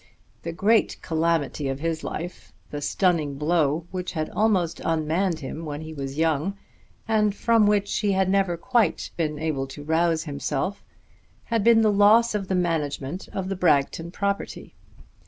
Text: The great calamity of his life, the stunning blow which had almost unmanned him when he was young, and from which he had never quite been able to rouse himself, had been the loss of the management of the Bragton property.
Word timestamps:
The 0.41 0.51
great 0.51 0.97
calamity 1.03 1.67
of 1.69 1.79
his 1.79 2.03
life, 2.03 2.53
the 2.71 2.81
stunning 2.81 3.35
blow 3.35 3.85
which 3.91 4.13
had 4.13 4.31
almost 4.31 4.81
unmanned 4.83 5.41
him 5.41 5.63
when 5.63 5.81
he 5.81 5.93
was 5.93 6.17
young, 6.17 6.57
and 7.07 7.35
from 7.35 7.67
which 7.67 7.99
he 7.99 8.13
had 8.13 8.27
never 8.27 8.57
quite 8.57 9.11
been 9.15 9.37
able 9.37 9.67
to 9.67 9.83
rouse 9.83 10.23
himself, 10.23 10.83
had 11.43 11.63
been 11.63 11.81
the 11.81 11.91
loss 11.93 12.33
of 12.33 12.47
the 12.47 12.55
management 12.55 13.27
of 13.31 13.47
the 13.47 13.55
Bragton 13.55 14.09
property. 14.09 14.73